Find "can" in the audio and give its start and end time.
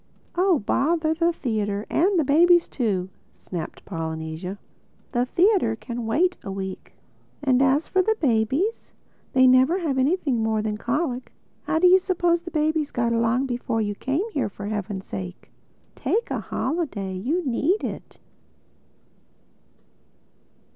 5.75-6.07